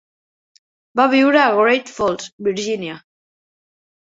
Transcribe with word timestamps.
Va 0.99 1.05
viure 1.11 1.43
a 1.43 1.51
Great 1.59 1.93
Falls, 1.99 2.27
Virgínia. 2.49 2.99